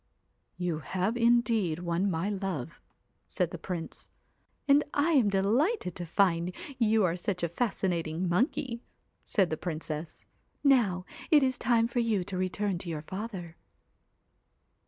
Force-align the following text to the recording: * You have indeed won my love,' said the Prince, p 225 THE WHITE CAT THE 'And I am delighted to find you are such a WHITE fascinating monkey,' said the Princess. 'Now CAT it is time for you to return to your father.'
* 0.33 0.45
You 0.57 0.79
have 0.79 1.15
indeed 1.15 1.77
won 1.77 2.09
my 2.09 2.27
love,' 2.31 2.81
said 3.27 3.51
the 3.51 3.59
Prince, 3.59 4.09
p 4.65 4.73
225 4.73 5.13
THE 5.13 5.21
WHITE 5.21 5.21
CAT 5.21 5.21
THE 5.21 5.21
'And 5.21 5.21
I 5.21 5.21
am 5.21 5.29
delighted 5.53 5.95
to 5.95 6.05
find 6.07 6.55
you 6.79 7.03
are 7.03 7.15
such 7.15 7.43
a 7.43 7.45
WHITE 7.45 7.53
fascinating 7.55 8.27
monkey,' 8.27 8.81
said 9.27 9.51
the 9.51 9.57
Princess. 9.57 10.25
'Now 10.63 11.05
CAT 11.07 11.27
it 11.29 11.43
is 11.43 11.59
time 11.59 11.85
for 11.85 11.99
you 11.99 12.23
to 12.23 12.35
return 12.35 12.79
to 12.79 12.89
your 12.89 13.03
father.' 13.03 13.55